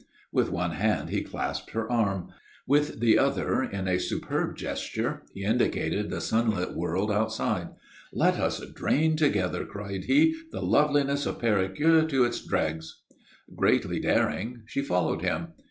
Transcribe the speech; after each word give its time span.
With 0.31 0.49
one 0.49 0.71
hand 0.71 1.11
he 1.11 1.21
clasped 1.21 1.73
her 1.73 1.87
arm; 1.91 2.29
with 2.65 3.01
the 3.01 3.19
other, 3.19 3.61
in 3.61 3.87
a 3.87 3.99
superb 3.99 4.57
gesture, 4.57 5.21
he 5.35 5.43
indicated 5.43 6.09
the 6.09 6.21
sunlit 6.21 6.73
world 6.75 7.11
outside. 7.11 7.69
"Let 8.11 8.39
us 8.39 8.59
drain 8.73 9.15
together," 9.15 9.63
cried 9.63 10.05
he, 10.05 10.35
"the 10.51 10.63
loveliness 10.63 11.27
of 11.27 11.37
Perigueux 11.37 12.09
to 12.09 12.23
its 12.23 12.43
dregs!" 12.43 13.03
Greatly 13.55 13.99
daring, 13.99 14.63
she 14.65 14.81
followed 14.81 15.21
him. 15.21 15.49